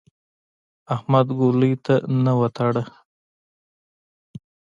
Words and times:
احمد 0.95 1.27
ګولۍ 1.39 1.73
ته 1.85 1.95
نه 2.23 2.33
وتاړه. 2.39 2.83